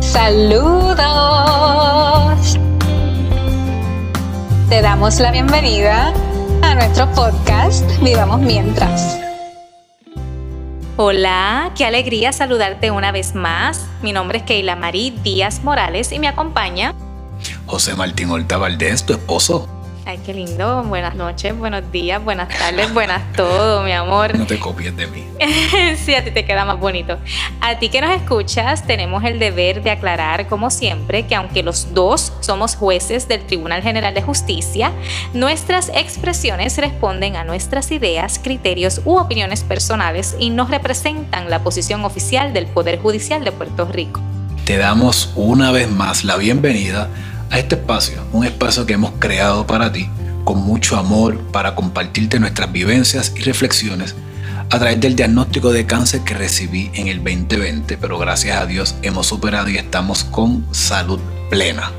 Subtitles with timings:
[0.00, 0.98] Saludos.
[4.68, 6.12] Te damos la bienvenida
[6.62, 9.20] a nuestro podcast Vivamos Mientras.
[10.96, 13.86] Hola, qué alegría saludarte una vez más.
[14.02, 16.92] Mi nombre es Keila Marí Díaz Morales y me acompaña
[17.66, 19.68] José Martín Horta Valdés, tu esposo.
[20.06, 20.82] Ay, qué lindo.
[20.82, 24.36] Buenas noches, buenos días, buenas tardes, buenas todo, mi amor.
[24.38, 25.24] No te copies de mí.
[25.96, 27.16] sí, a ti te queda más bonito.
[27.62, 31.94] A ti que nos escuchas, tenemos el deber de aclarar, como siempre, que aunque los
[31.94, 34.92] dos somos jueces del Tribunal General de Justicia,
[35.32, 42.04] nuestras expresiones responden a nuestras ideas, criterios u opiniones personales y no representan la posición
[42.04, 44.20] oficial del Poder Judicial de Puerto Rico.
[44.66, 47.08] Te damos una vez más la bienvenida
[47.50, 50.08] a este espacio, un espacio que hemos creado para ti
[50.44, 54.14] con mucho amor para compartirte nuestras vivencias y reflexiones
[54.70, 58.94] a través del diagnóstico de cáncer que recibí en el 2020, pero gracias a Dios
[59.02, 61.92] hemos superado y estamos con salud plena.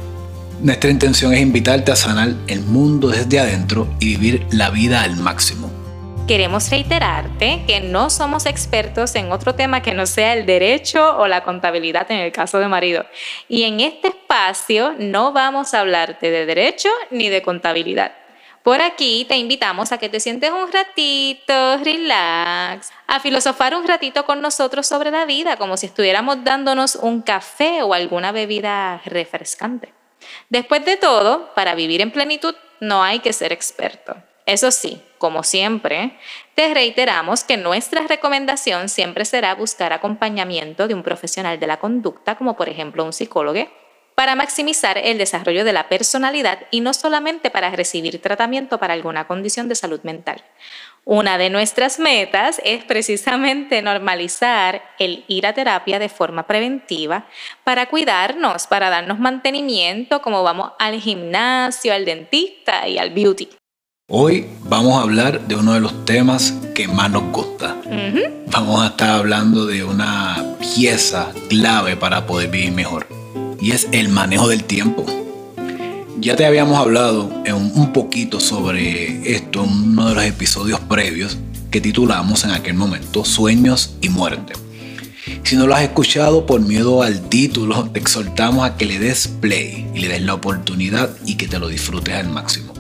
[0.62, 5.18] Nuestra intención es invitarte a sanar el mundo desde adentro y vivir la vida al
[5.18, 5.75] máximo
[6.28, 11.28] Queremos reiterarte que no somos expertos en otro tema que no sea el derecho o
[11.28, 13.06] la contabilidad en el caso de marido.
[13.48, 18.12] Y en este espacio no vamos a hablarte de derecho ni de contabilidad.
[18.64, 24.26] Por aquí te invitamos a que te sientes un ratito, relax, a filosofar un ratito
[24.26, 29.94] con nosotros sobre la vida, como si estuviéramos dándonos un café o alguna bebida refrescante.
[30.50, 34.16] Después de todo, para vivir en plenitud no hay que ser experto.
[34.46, 36.18] Eso sí, como siempre,
[36.54, 42.36] te reiteramos que nuestra recomendación siempre será buscar acompañamiento de un profesional de la conducta,
[42.36, 43.68] como por ejemplo un psicólogo,
[44.14, 49.28] para maximizar el desarrollo de la personalidad y no solamente para recibir tratamiento para alguna
[49.28, 50.44] condición de salud mental.
[51.04, 57.28] Una de nuestras metas es precisamente normalizar el ir a terapia de forma preventiva
[57.64, 63.50] para cuidarnos, para darnos mantenimiento como vamos al gimnasio, al dentista y al beauty.
[64.08, 67.76] Hoy vamos a hablar de uno de los temas que más nos gusta.
[68.52, 73.08] Vamos a estar hablando de una pieza clave para poder vivir mejor
[73.60, 75.08] y es el manejo del tiempo.
[76.20, 81.40] Ya te habíamos hablado un poquito sobre esto en uno de los episodios previos
[81.72, 84.54] que titulamos en aquel momento Sueños y Muerte.
[85.42, 89.28] Si no lo has escuchado por miedo al título, te exhortamos a que le des
[89.28, 92.75] play y le des la oportunidad y que te lo disfrutes al máximo.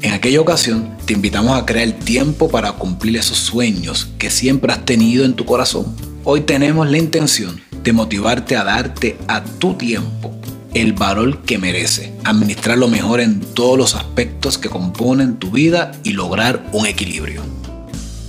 [0.00, 4.84] En aquella ocasión te invitamos a crear tiempo para cumplir esos sueños que siempre has
[4.84, 5.96] tenido en tu corazón.
[6.22, 10.38] Hoy tenemos la intención de motivarte a darte a tu tiempo
[10.72, 16.12] el valor que merece, administrarlo mejor en todos los aspectos que componen tu vida y
[16.12, 17.42] lograr un equilibrio.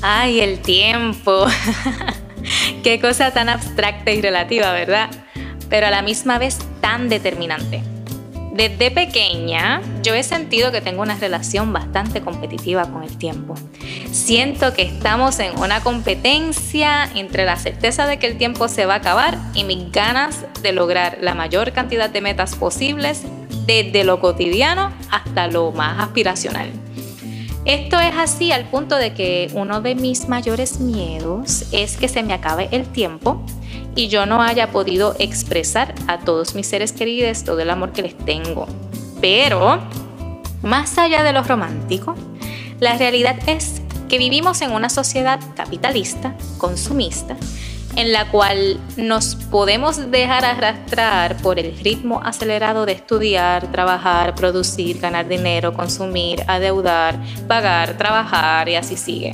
[0.01, 1.45] Ay, el tiempo.
[2.83, 5.11] Qué cosa tan abstracta y relativa, ¿verdad?
[5.69, 7.83] Pero a la misma vez tan determinante.
[8.59, 13.55] Desde pequeña yo he sentido que tengo una relación bastante competitiva con el tiempo.
[14.11, 18.95] Siento que estamos en una competencia entre la certeza de que el tiempo se va
[18.95, 23.23] a acabar y mis ganas de lograr la mayor cantidad de metas posibles
[23.65, 26.69] desde lo cotidiano hasta lo más aspiracional.
[27.63, 32.23] Esto es así al punto de que uno de mis mayores miedos es que se
[32.23, 33.41] me acabe el tiempo
[33.99, 38.01] y yo no haya podido expresar a todos mis seres queridos todo el amor que
[38.01, 38.65] les tengo.
[39.19, 39.77] Pero,
[40.61, 42.15] más allá de lo romántico,
[42.79, 47.35] la realidad es que vivimos en una sociedad capitalista, consumista,
[47.97, 55.01] en la cual nos podemos dejar arrastrar por el ritmo acelerado de estudiar, trabajar, producir,
[55.01, 59.33] ganar dinero, consumir, adeudar, pagar, trabajar y así sigue.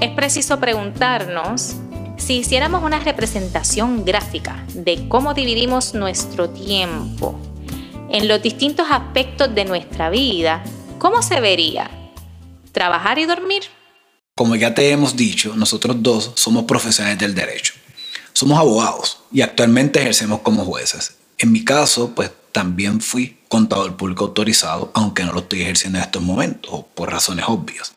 [0.00, 1.76] Es preciso preguntarnos
[2.16, 7.38] si hiciéramos una representación gráfica de cómo dividimos nuestro tiempo
[8.10, 10.64] en los distintos aspectos de nuestra vida,
[10.98, 11.90] ¿cómo se vería?
[12.72, 13.64] ¿Trabajar y dormir?
[14.34, 17.74] Como ya te hemos dicho, nosotros dos somos profesionales del derecho.
[18.32, 21.16] Somos abogados y actualmente ejercemos como jueces.
[21.38, 26.04] En mi caso, pues también fui contador público autorizado, aunque no lo estoy ejerciendo en
[26.04, 27.94] estos momentos, por razones obvias.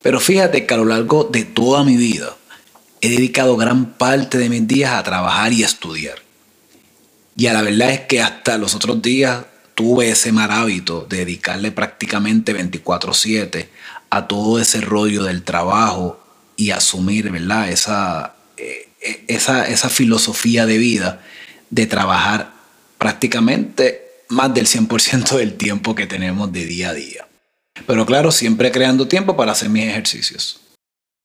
[0.00, 2.36] Pero fíjate que a lo largo de toda mi vida,
[3.02, 6.22] he dedicado gran parte de mis días a trabajar y a estudiar.
[7.36, 9.44] Y a la verdad es que hasta los otros días
[9.74, 13.68] tuve ese mal hábito de dedicarle prácticamente 24/7
[14.08, 16.22] a todo ese rollo del trabajo
[16.56, 17.70] y asumir ¿verdad?
[17.70, 18.88] Esa, eh,
[19.26, 21.22] esa, esa filosofía de vida
[21.70, 22.52] de trabajar
[22.98, 27.26] prácticamente más del 100% del tiempo que tenemos de día a día.
[27.86, 30.60] Pero claro, siempre creando tiempo para hacer mis ejercicios.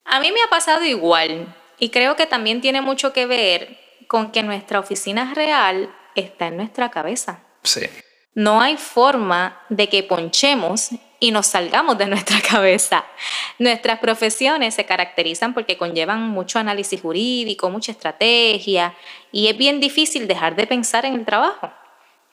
[0.05, 1.53] A mí me ha pasado igual.
[1.79, 6.57] Y creo que también tiene mucho que ver con que nuestra oficina real está en
[6.57, 7.43] nuestra cabeza.
[7.63, 7.81] Sí.
[8.33, 10.89] No hay forma de que ponchemos
[11.19, 13.05] y nos salgamos de nuestra cabeza.
[13.59, 18.95] Nuestras profesiones se caracterizan porque conllevan mucho análisis jurídico, mucha estrategia
[19.31, 21.71] y es bien difícil dejar de pensar en el trabajo.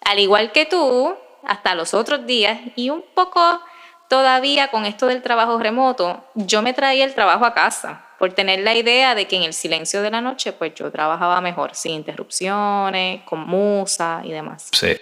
[0.05, 1.15] Al igual que tú,
[1.45, 3.61] hasta los otros días y un poco
[4.09, 8.61] todavía con esto del trabajo remoto, yo me traía el trabajo a casa por tener
[8.61, 11.93] la idea de que en el silencio de la noche pues yo trabajaba mejor, sin
[11.93, 14.71] interrupciones, con musa y demás.
[14.73, 14.97] Sí.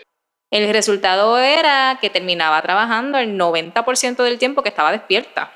[0.51, 5.53] El resultado era que terminaba trabajando el 90% del tiempo que estaba despierta.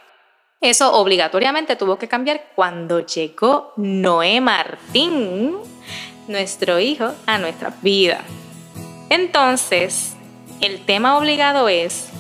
[0.61, 5.57] Eso obligatoriamente tuvo que cambiar cuando llegó Noé Martín,
[6.29, 8.21] nuestro hijo, a nuestra vida.
[9.11, 10.15] Entonces,
[10.61, 12.11] el tema obligado es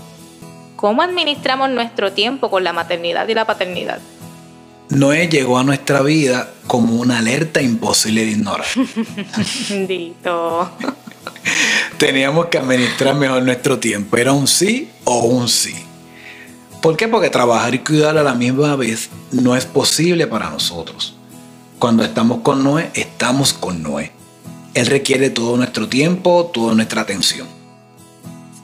[0.74, 4.00] cómo administramos nuestro tiempo con la maternidad y la paternidad.
[4.88, 8.66] Noé llegó a nuestra vida como una alerta imposible de ignorar.
[9.88, 10.70] Dito.
[11.98, 14.16] Teníamos que administrar mejor nuestro tiempo.
[14.16, 15.74] Era un sí o un sí.
[16.82, 17.08] ¿Por qué?
[17.08, 21.16] Porque trabajar y cuidar a la misma vez no es posible para nosotros.
[21.78, 24.12] Cuando estamos con Noé, estamos con Noé.
[24.74, 27.48] Él requiere todo nuestro tiempo, toda nuestra atención.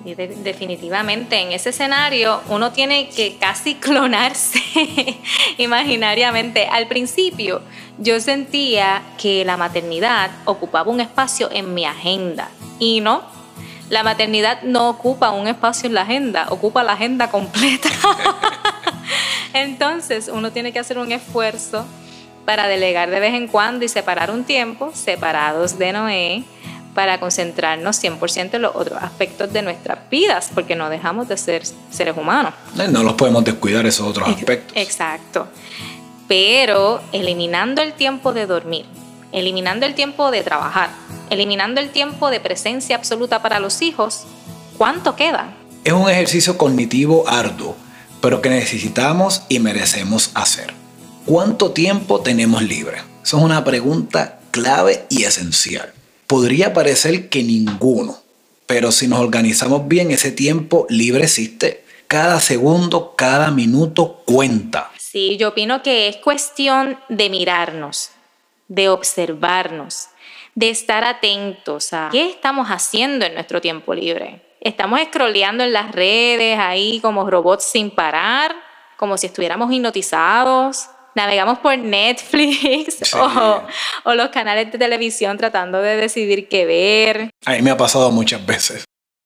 [0.05, 4.61] Definitivamente, en ese escenario uno tiene que casi clonarse
[5.59, 6.67] imaginariamente.
[6.67, 7.63] Al principio
[7.99, 13.23] yo sentía que la maternidad ocupaba un espacio en mi agenda y no,
[13.91, 17.89] la maternidad no ocupa un espacio en la agenda, ocupa la agenda completa.
[19.53, 21.85] Entonces uno tiene que hacer un esfuerzo
[22.45, 26.45] para delegar de vez en cuando y separar un tiempo separados de Noé
[26.95, 31.63] para concentrarnos 100% en los otros aspectos de nuestras vidas, porque no dejamos de ser
[31.91, 32.53] seres humanos.
[32.79, 34.77] Eh, No los podemos descuidar esos otros aspectos.
[34.77, 35.49] Exacto.
[36.29, 38.87] Pero eliminando el tiempo de dormir,
[39.33, 40.91] eliminando el tiempo de trabajar,
[41.31, 44.25] eliminando el tiempo de presencia absoluta para los hijos,
[44.77, 45.55] ¿cuánto queda?
[45.85, 47.77] Es un ejercicio cognitivo arduo,
[48.21, 50.73] pero que necesitamos y merecemos hacer.
[51.27, 52.99] ¿Cuánto tiempo tenemos libre?
[53.25, 55.93] Esa es una pregunta clave y esencial.
[56.33, 58.17] Podría parecer que ninguno,
[58.65, 61.85] pero si nos organizamos bien, ese tiempo libre existe.
[62.09, 64.91] Cada segundo, cada minuto cuenta.
[64.97, 68.13] Sí, yo opino que es cuestión de mirarnos,
[68.69, 70.07] de observarnos,
[70.55, 74.41] de estar atentos a qué estamos haciendo en nuestro tiempo libre.
[74.63, 78.57] Estamos scrolleando en las redes ahí como robots sin parar,
[78.97, 80.89] como si estuviéramos hipnotizados.
[81.15, 83.17] Navegamos por Netflix Sí.
[83.19, 83.63] o,
[84.05, 87.31] o los canales de televisión tratando de decidir qué ver.
[87.45, 88.85] A mí me ha pasado muchas veces.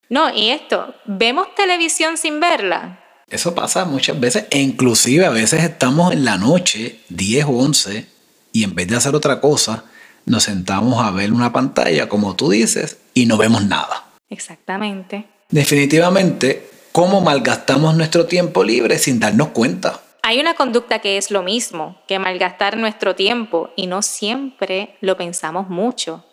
[0.08, 3.00] No, y esto, ¿vemos televisión sin verla?
[3.28, 8.06] Eso pasa muchas veces e inclusive a veces estamos en la noche, 10 o 11,
[8.52, 9.84] y en vez de hacer otra cosa,
[10.24, 14.04] nos sentamos a ver una pantalla, como tú dices, y no vemos nada.
[14.30, 15.26] Exactamente.
[15.50, 20.00] Definitivamente, ¿cómo malgastamos nuestro tiempo libre sin darnos cuenta?
[20.28, 25.16] Hay una conducta que es lo mismo que malgastar nuestro tiempo y no siempre lo
[25.16, 26.24] pensamos mucho.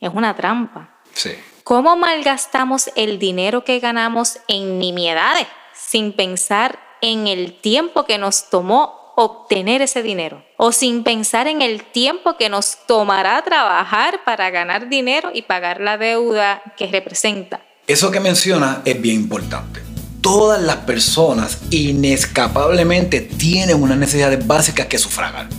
[0.00, 0.98] Es una trampa.
[1.12, 1.32] Sí.
[1.62, 8.48] ¿Cómo malgastamos el dinero que ganamos en nimiedades sin pensar en el tiempo que nos
[8.48, 10.42] tomó obtener ese dinero?
[10.56, 15.82] O sin pensar en el tiempo que nos tomará trabajar para ganar dinero y pagar
[15.82, 17.60] la deuda que representa.
[17.86, 19.83] Eso que menciona es bien importante.
[20.24, 25.50] Todas las personas inescapablemente tienen unas necesidades básicas que sufragar,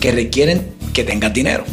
[0.00, 1.66] que requieren que tengas dinero.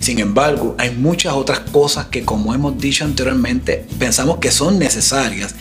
[0.00, 5.54] Sin embargo, hay muchas otras cosas que, como hemos dicho anteriormente, pensamos que son necesarias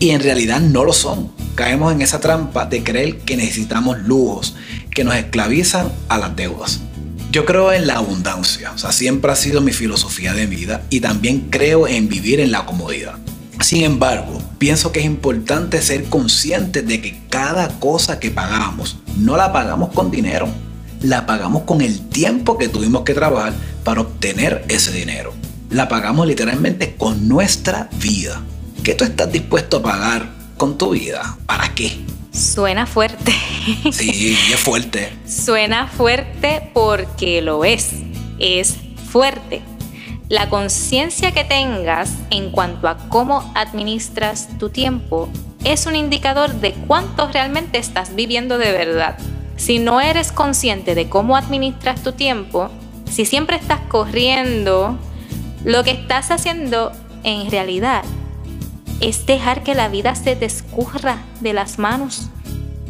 [0.00, 1.30] y en realidad no lo son.
[1.54, 4.56] Caemos en esa trampa de creer que necesitamos lujos
[4.90, 6.80] que nos esclavizan a las deudas.
[7.30, 10.98] Yo creo en la abundancia, o sea, siempre ha sido mi filosofía de vida y
[10.98, 13.20] también creo en vivir en la comodidad.
[13.66, 19.36] Sin embargo, pienso que es importante ser conscientes de que cada cosa que pagamos no
[19.36, 20.46] la pagamos con dinero,
[21.00, 25.32] la pagamos con el tiempo que tuvimos que trabajar para obtener ese dinero.
[25.68, 28.40] La pagamos literalmente con nuestra vida.
[28.84, 31.36] ¿Qué tú estás dispuesto a pagar con tu vida?
[31.46, 31.98] ¿Para qué?
[32.30, 33.34] Suena fuerte.
[33.90, 35.08] Sí, es fuerte.
[35.26, 37.88] Suena fuerte porque lo es.
[38.38, 38.76] Es
[39.10, 39.60] fuerte.
[40.28, 45.28] La conciencia que tengas en cuanto a cómo administras tu tiempo
[45.62, 49.16] es un indicador de cuánto realmente estás viviendo de verdad.
[49.56, 52.70] Si no eres consciente de cómo administras tu tiempo,
[53.08, 54.98] si siempre estás corriendo,
[55.64, 56.90] lo que estás haciendo
[57.22, 58.02] en realidad
[59.00, 62.30] es dejar que la vida se te escurra de las manos.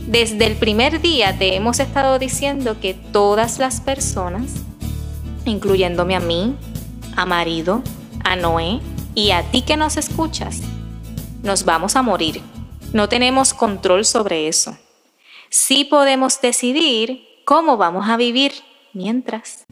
[0.06, 4.52] Desde el primer día te hemos estado diciendo que todas las personas,
[5.44, 6.56] incluyéndome a mí,
[7.16, 7.82] a marido,
[8.24, 8.80] a Noé
[9.14, 10.60] y a ti que nos escuchas.
[11.42, 12.42] Nos vamos a morir.
[12.92, 14.76] No tenemos control sobre eso.
[15.50, 18.52] Sí podemos decidir cómo vamos a vivir
[18.92, 19.64] mientras.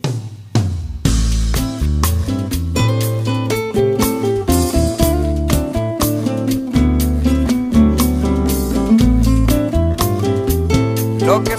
[11.21, 11.57] Lo que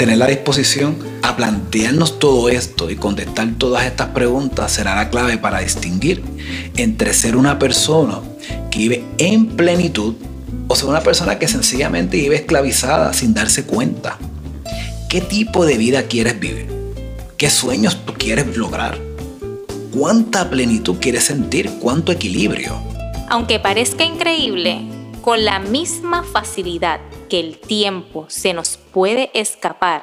[0.00, 5.36] Tener la disposición a plantearnos todo esto y contestar todas estas preguntas será la clave
[5.36, 6.24] para distinguir
[6.78, 8.20] entre ser una persona
[8.70, 10.14] que vive en plenitud
[10.68, 14.16] o ser una persona que sencillamente vive esclavizada sin darse cuenta.
[15.10, 16.68] ¿Qué tipo de vida quieres vivir?
[17.36, 18.98] ¿Qué sueños tú quieres lograr?
[19.94, 21.72] ¿Cuánta plenitud quieres sentir?
[21.78, 22.80] ¿Cuánto equilibrio?
[23.28, 24.80] Aunque parezca increíble,
[25.20, 30.02] con la misma facilidad que el tiempo se nos puede escapar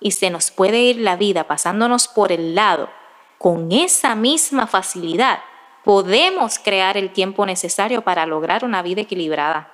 [0.00, 2.90] y se nos puede ir la vida pasándonos por el lado,
[3.38, 5.40] con esa misma facilidad
[5.84, 9.72] podemos crear el tiempo necesario para lograr una vida equilibrada.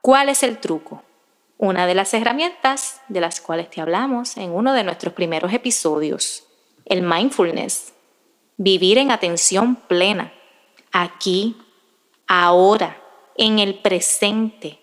[0.00, 1.02] ¿Cuál es el truco?
[1.58, 6.44] Una de las herramientas de las cuales te hablamos en uno de nuestros primeros episodios,
[6.86, 7.94] el mindfulness.
[8.56, 10.32] Vivir en atención plena,
[10.90, 11.56] aquí,
[12.26, 13.00] ahora,
[13.36, 14.80] en el presente,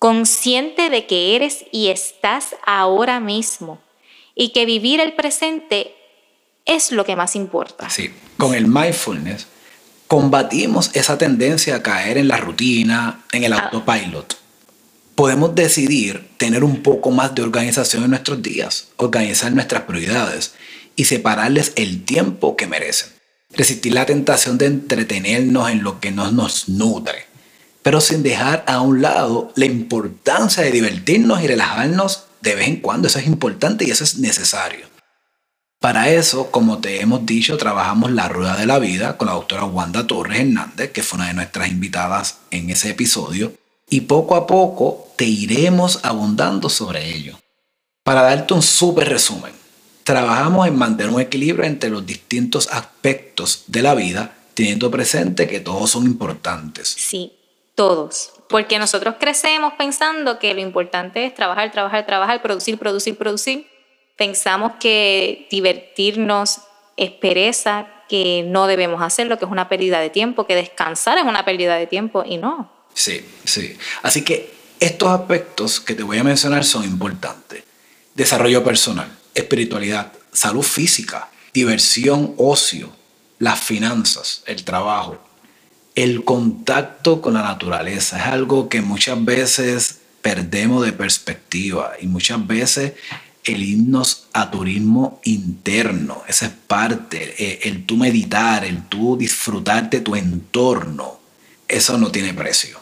[0.00, 3.80] consciente de que eres y estás ahora mismo
[4.34, 5.94] y que vivir el presente
[6.66, 7.88] es lo que más importa.
[7.88, 9.46] Sí, con el mindfulness
[10.08, 13.70] combatimos esa tendencia a caer en la rutina, en el ah.
[13.72, 14.40] autopilot
[15.20, 20.54] podemos decidir tener un poco más de organización en nuestros días, organizar nuestras prioridades
[20.96, 23.10] y separarles el tiempo que merecen.
[23.52, 27.26] Resistir la tentación de entretenernos en lo que no nos nutre,
[27.82, 32.76] pero sin dejar a un lado la importancia de divertirnos y relajarnos de vez en
[32.76, 33.08] cuando.
[33.08, 34.90] Eso es importante y eso es necesario.
[35.80, 39.64] Para eso, como te hemos dicho, trabajamos la rueda de la vida con la doctora
[39.64, 43.54] Wanda Torres Hernández, que fue una de nuestras invitadas en ese episodio,
[43.88, 47.40] y poco a poco te iremos abundando sobre ello.
[48.04, 49.52] Para darte un súper resumen,
[50.04, 55.60] trabajamos en mantener un equilibrio entre los distintos aspectos de la vida, teniendo presente que
[55.60, 56.88] todos son importantes.
[56.88, 57.32] Sí,
[57.80, 58.32] todos.
[58.50, 63.66] Porque nosotros crecemos pensando que lo importante es trabajar, trabajar, trabajar, producir, producir, producir.
[64.18, 66.58] Pensamos que divertirnos
[66.98, 71.24] es pereza, que no debemos hacerlo, que es una pérdida de tiempo, que descansar es
[71.24, 72.70] una pérdida de tiempo y no.
[72.92, 73.78] Sí, sí.
[74.02, 77.62] Así que estos aspectos que te voy a mencionar son importantes.
[78.14, 82.90] Desarrollo personal, espiritualidad, salud física, diversión, ocio,
[83.38, 85.29] las finanzas, el trabajo,
[85.94, 88.18] el contacto con la naturaleza.
[88.18, 92.92] Es algo que muchas veces perdemos de perspectiva y muchas veces
[93.44, 99.88] el irnos a turismo interno, esa es parte, eh, el, tú meditar, el tú disfrutar
[99.88, 101.20] de tu entorno,
[101.66, 102.80] eso no tiene precio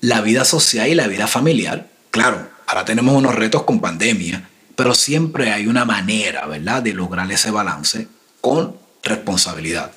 [0.00, 1.88] la vida social y la vida familiar.
[2.10, 7.30] Claro, ahora tenemos unos retos con pandemia, pero siempre hay una manera, ¿verdad?, de lograr
[7.30, 8.08] ese balance
[8.40, 9.92] con responsabilidad.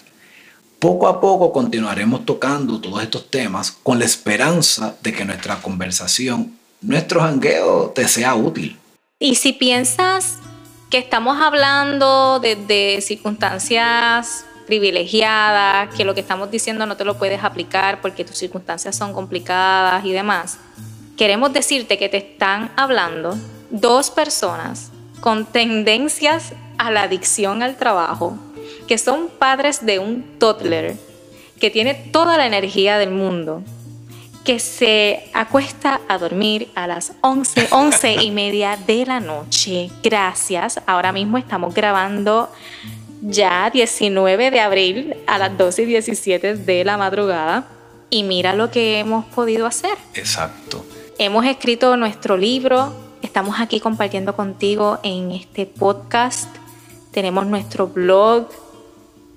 [0.83, 6.59] Poco a poco continuaremos tocando todos estos temas con la esperanza de que nuestra conversación,
[6.81, 8.77] nuestro jangueo te sea útil.
[9.17, 10.39] Y si piensas
[10.89, 17.45] que estamos hablando de circunstancias privilegiada, que lo que estamos diciendo no te lo puedes
[17.45, 20.57] aplicar porque tus circunstancias son complicadas y demás.
[21.15, 23.37] Queremos decirte que te están hablando
[23.69, 28.37] dos personas con tendencias a la adicción al trabajo,
[28.87, 30.95] que son padres de un toddler,
[31.59, 33.63] que tiene toda la energía del mundo,
[34.43, 39.89] que se acuesta a dormir a las 11, 11 y media de la noche.
[40.03, 40.81] Gracias.
[40.85, 42.51] Ahora mismo estamos grabando
[43.21, 47.67] ya 19 de abril a las 12 y 17 de la madrugada
[48.09, 49.97] y mira lo que hemos podido hacer.
[50.13, 50.85] Exacto.
[51.17, 56.53] Hemos escrito nuestro libro, estamos aquí compartiendo contigo en este podcast,
[57.11, 58.49] tenemos nuestro blog,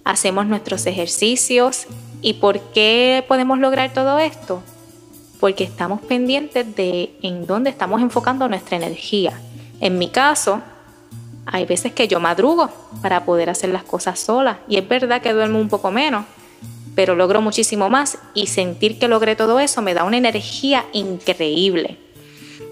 [0.06, 1.86] hacemos nuestros ejercicios.
[2.22, 4.62] ¿Y por qué podemos lograr todo esto?
[5.38, 9.38] Porque estamos pendientes de en dónde estamos enfocando nuestra energía.
[9.80, 10.62] En mi caso,
[11.44, 12.70] hay veces que yo madrugo
[13.02, 16.24] para poder hacer las cosas sola y es verdad que duermo un poco menos,
[16.94, 21.98] pero logro muchísimo más y sentir que logré todo eso me da una energía increíble.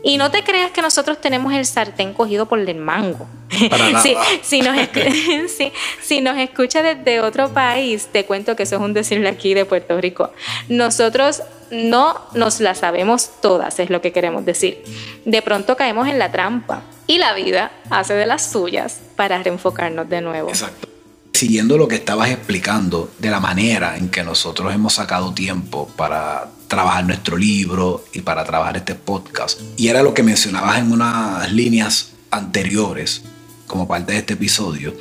[0.05, 3.27] Y no te creas que nosotros tenemos el sartén cogido por el mango.
[4.43, 4.77] si, nos
[6.03, 9.65] si, nos escucha desde otro país, te cuento que eso es un decirle aquí de
[9.65, 10.31] Puerto Rico.
[10.69, 14.85] Nosotros no nos la sabemos todas, es lo que queremos decir.
[15.25, 20.09] De pronto caemos en la trampa y la vida hace de las suyas para reenfocarnos
[20.11, 20.51] de nuevo.
[20.51, 20.87] Exacto.
[21.33, 26.49] Siguiendo lo que estabas explicando de la manera en que nosotros hemos sacado tiempo para
[26.75, 29.61] trabajar nuestro libro y para trabajar este podcast.
[29.77, 33.23] Y era lo que mencionabas en unas líneas anteriores
[33.69, 34.93] como parte de este episodio,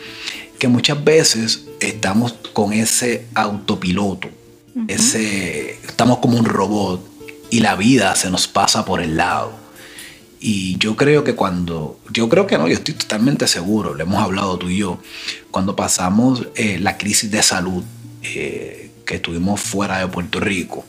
[0.59, 4.29] que muchas veces estamos con ese autopiloto,
[4.87, 7.03] ese, estamos como un robot
[7.49, 9.51] y la vida se nos pasa por el lado.
[10.39, 14.21] Y yo creo que cuando, yo creo que no, yo estoy totalmente seguro, lo hemos
[14.21, 14.99] hablado tú y yo,
[15.49, 17.83] cuando pasamos eh, la crisis de salud
[18.21, 20.85] eh, que estuvimos fuera de Puerto Rico,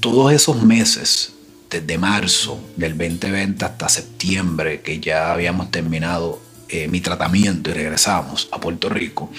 [0.00, 1.32] todos esos meses,
[1.70, 8.48] desde marzo del 2020 hasta septiembre, que ya habíamos terminado eh, mi tratamiento y regresamos
[8.52, 9.30] a Puerto Rico,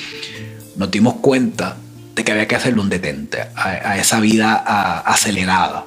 [0.76, 1.78] nos dimos cuenta
[2.16, 4.56] de que había que hacerle un detente a, esa vida
[5.00, 5.86] acelerada,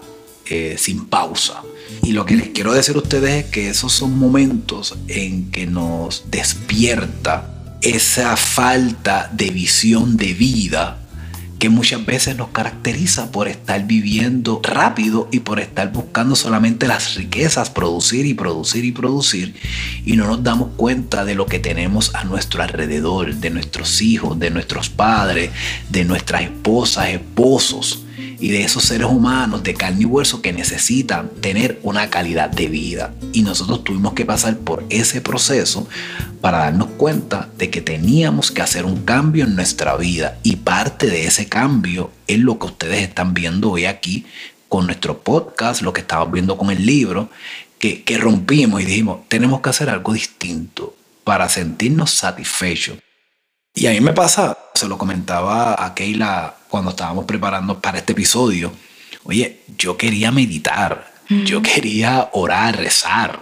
[0.77, 1.63] sin pausa.
[2.03, 5.67] Y lo que les quiero decir a ustedes es que esos son momentos en que
[5.67, 11.06] nos despierta esa falta de visión de vida
[11.59, 17.15] que muchas veces nos caracteriza por estar viviendo rápido y por estar buscando solamente las
[17.15, 19.55] riquezas, producir y producir y producir,
[20.05, 24.39] y no nos damos cuenta de lo que tenemos a nuestro alrededor, de nuestros hijos,
[24.39, 25.51] de nuestros padres,
[25.89, 31.29] de nuestras esposas, esposos y de esos seres humanos de carne y hueso que necesitan
[31.41, 33.15] tener una calidad de vida.
[33.33, 35.89] Y nosotros tuvimos que pasar por ese proceso
[36.41, 40.39] para darnos cuenta de que teníamos que hacer un cambio en nuestra vida.
[40.43, 44.27] Y parte de ese cambio es lo que ustedes están viendo hoy aquí
[44.69, 47.31] con nuestro podcast, lo que estamos viendo con el libro,
[47.79, 52.99] que, que rompimos y dijimos, tenemos que hacer algo distinto para sentirnos satisfechos.
[53.75, 58.13] Y a mí me pasa, se lo comentaba a Keila cuando estábamos preparando para este
[58.13, 58.71] episodio,
[59.25, 61.11] oye, yo quería meditar,
[61.47, 63.41] yo quería orar, rezar.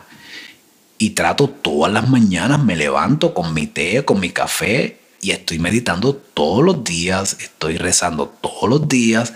[0.99, 5.59] Y trato todas las mañanas, me levanto con mi té, con mi café y estoy
[5.59, 9.33] meditando todos los días, estoy rezando todos los días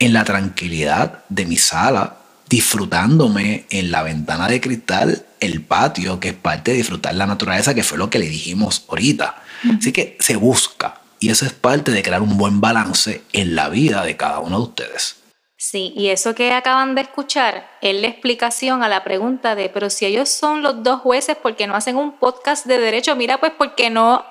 [0.00, 2.16] en la tranquilidad de mi sala,
[2.48, 7.74] disfrutándome en la ventana de cristal el patio, que es parte de disfrutar la naturaleza,
[7.74, 9.36] que fue lo que le dijimos ahorita.
[9.78, 13.68] Así que se busca, y eso es parte de crear un buen balance en la
[13.68, 15.16] vida de cada uno de ustedes.
[15.58, 19.88] Sí, y eso que acaban de escuchar es la explicación a la pregunta de, pero
[19.88, 23.16] si ellos son los dos jueces, ¿por qué no hacen un podcast de derecho?
[23.16, 24.24] Mira, pues porque no,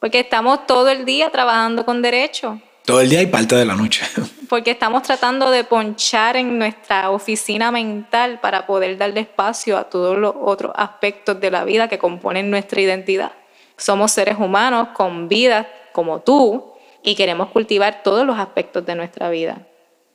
[0.00, 2.58] porque estamos todo el día trabajando con derecho.
[2.86, 4.04] Todo el día y parte de la noche.
[4.48, 10.18] Porque estamos tratando de ponchar en nuestra oficina mental para poder darle espacio a todos
[10.18, 13.30] los otros aspectos de la vida que componen nuestra identidad.
[13.76, 16.72] Somos seres humanos con vidas como tú
[17.02, 19.66] y queremos cultivar todos los aspectos de nuestra vida.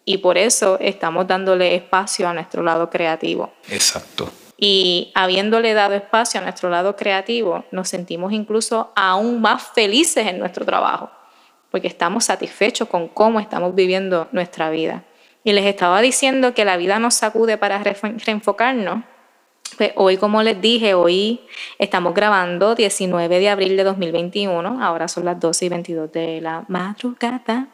[0.06, 3.52] Y por eso estamos dándole espacio a nuestro lado creativo.
[3.70, 4.30] Exacto.
[4.58, 10.40] Y habiéndole dado espacio a nuestro lado creativo, nos sentimos incluso aún más felices en
[10.40, 11.10] nuestro trabajo,
[11.72, 15.04] porque estamos satisfechos con cómo estamos viviendo nuestra vida.
[15.44, 19.04] Y les estaba diciendo que la vida nos sacude para reenfocarnos
[19.78, 21.42] pues hoy, como les dije, hoy
[21.80, 26.66] estamos grabando 19 de abril de 2021, ahora son las 12 y 22 de la
[26.68, 27.68] madrugada.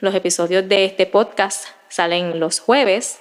[0.00, 3.20] Los episodios de este podcast salen los jueves,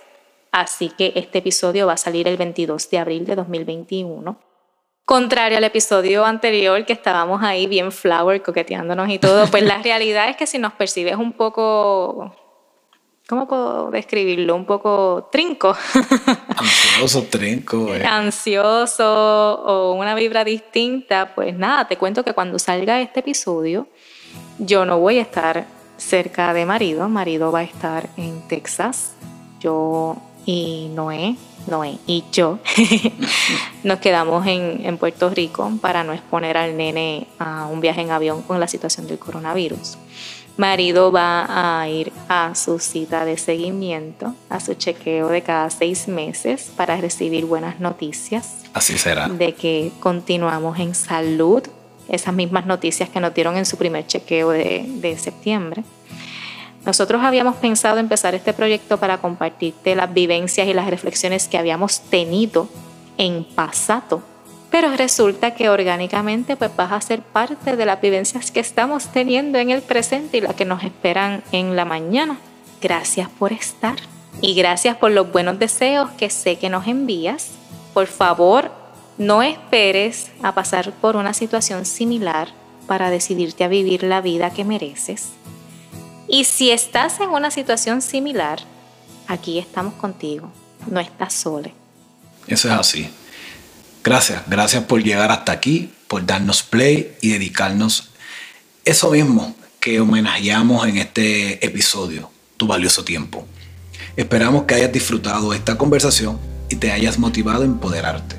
[0.51, 4.39] así que este episodio va a salir el 22 de abril de 2021.
[5.05, 10.29] Contrario al episodio anterior que estábamos ahí bien flower, coqueteándonos y todo, pues la realidad
[10.29, 12.35] es que si nos percibes un poco
[13.29, 14.55] ¿cómo puedo describirlo?
[14.55, 15.75] Un poco trinco.
[16.57, 17.93] Ansioso, trinco.
[17.93, 18.03] Eh.
[18.03, 21.33] Ansioso o una vibra distinta.
[21.35, 23.87] Pues nada, te cuento que cuando salga este episodio,
[24.57, 27.07] yo no voy a estar cerca de marido.
[27.07, 29.13] Marido va a estar en Texas.
[29.59, 31.35] Yo y Noé,
[31.67, 32.57] Noé y yo
[33.83, 38.09] nos quedamos en, en Puerto Rico para no exponer al nene a un viaje en
[38.09, 39.97] avión con la situación del coronavirus
[40.59, 46.07] marido va a ir a su cita de seguimiento, a su chequeo de cada seis
[46.07, 48.63] meses para recibir buenas noticias.
[48.73, 49.29] Así será.
[49.29, 51.63] De que continuamos en salud,
[52.09, 55.83] esas mismas noticias que nos dieron en su primer chequeo de, de septiembre.
[56.85, 62.01] Nosotros habíamos pensado empezar este proyecto para compartirte las vivencias y las reflexiones que habíamos
[62.01, 62.67] tenido
[63.17, 64.23] en pasado
[64.71, 69.57] pero resulta que orgánicamente pues vas a ser parte de las vivencias que estamos teniendo
[69.57, 72.37] en el presente y las que nos esperan en la mañana.
[72.81, 73.97] Gracias por estar
[74.41, 77.51] y gracias por los buenos deseos que sé que nos envías.
[77.93, 78.71] Por favor,
[79.17, 82.49] no esperes a pasar por una situación similar
[82.87, 85.29] para decidirte a vivir la vida que mereces.
[86.27, 88.59] Y si estás en una situación similar,
[89.27, 90.51] aquí estamos contigo,
[90.87, 91.69] no estás solo.
[92.47, 93.09] Eso es así.
[94.03, 98.09] Gracias, gracias por llegar hasta aquí, por darnos play y dedicarnos
[98.85, 103.45] eso mismo que homenajeamos en este episodio, tu valioso tiempo.
[104.15, 108.35] Esperamos que hayas disfrutado esta conversación y te hayas motivado a empoderarte.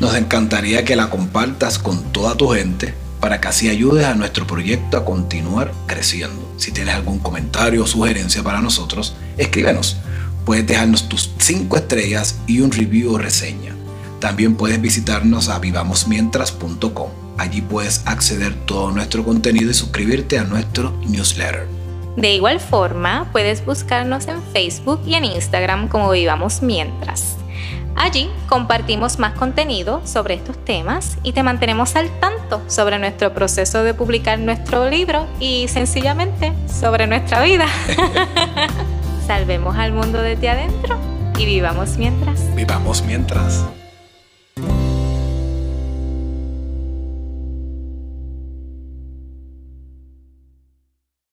[0.00, 4.46] Nos encantaría que la compartas con toda tu gente para que así ayudes a nuestro
[4.46, 6.54] proyecto a continuar creciendo.
[6.56, 9.96] Si tienes algún comentario o sugerencia para nosotros, escríbenos.
[10.44, 13.76] Puedes dejarnos tus 5 estrellas y un review o reseña.
[14.22, 17.10] También puedes visitarnos a vivamosmientras.com.
[17.38, 21.66] Allí puedes acceder a todo nuestro contenido y suscribirte a nuestro newsletter.
[22.16, 27.36] De igual forma, puedes buscarnos en Facebook y en Instagram como Vivamos Mientras.
[27.96, 33.82] Allí compartimos más contenido sobre estos temas y te mantenemos al tanto sobre nuestro proceso
[33.82, 37.66] de publicar nuestro libro y sencillamente sobre nuestra vida.
[39.26, 40.96] Salvemos al mundo desde adentro
[41.36, 42.54] y vivamos mientras.
[42.54, 43.64] Vivamos mientras.